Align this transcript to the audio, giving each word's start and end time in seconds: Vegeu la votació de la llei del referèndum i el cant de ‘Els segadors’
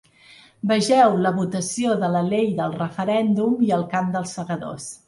Vegeu 0.71 1.13
la 1.25 1.33
votació 1.35 1.99
de 2.05 2.09
la 2.17 2.25
llei 2.33 2.51
del 2.63 2.75
referèndum 2.81 3.57
i 3.69 3.73
el 3.79 3.89
cant 3.95 4.15
de 4.17 4.23
‘Els 4.27 4.37
segadors’ 4.43 4.93